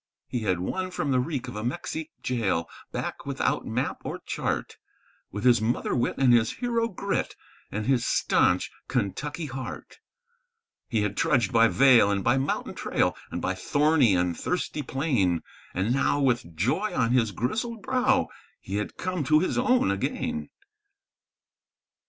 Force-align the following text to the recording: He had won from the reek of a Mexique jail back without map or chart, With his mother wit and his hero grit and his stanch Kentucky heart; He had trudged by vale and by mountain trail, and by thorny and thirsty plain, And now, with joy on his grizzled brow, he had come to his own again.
He 0.25 0.39
had 0.39 0.59
won 0.59 0.89
from 0.89 1.11
the 1.11 1.19
reek 1.19 1.47
of 1.47 1.55
a 1.55 1.63
Mexique 1.63 2.09
jail 2.23 2.67
back 2.91 3.23
without 3.23 3.67
map 3.67 4.01
or 4.03 4.17
chart, 4.25 4.77
With 5.31 5.43
his 5.43 5.61
mother 5.61 5.95
wit 5.95 6.15
and 6.17 6.33
his 6.33 6.53
hero 6.53 6.87
grit 6.87 7.35
and 7.71 7.85
his 7.85 8.03
stanch 8.03 8.71
Kentucky 8.87 9.45
heart; 9.45 9.99
He 10.89 11.03
had 11.03 11.15
trudged 11.15 11.53
by 11.53 11.67
vale 11.67 12.09
and 12.09 12.23
by 12.23 12.39
mountain 12.39 12.73
trail, 12.73 13.15
and 13.29 13.43
by 13.43 13.53
thorny 13.53 14.15
and 14.15 14.35
thirsty 14.35 14.81
plain, 14.81 15.43
And 15.75 15.93
now, 15.93 16.19
with 16.19 16.57
joy 16.57 16.95
on 16.95 17.11
his 17.11 17.31
grizzled 17.31 17.83
brow, 17.83 18.27
he 18.59 18.77
had 18.77 18.97
come 18.97 19.23
to 19.25 19.37
his 19.39 19.55
own 19.55 19.91
again. 19.91 20.49